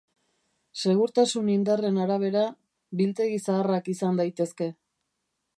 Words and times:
Segurtasun 0.83 1.51
indarren 1.57 2.01
arabera, 2.05 2.47
biltegi 3.03 3.39
zaharrak 3.47 3.95
izan 3.97 4.21
daitezke. 4.23 4.73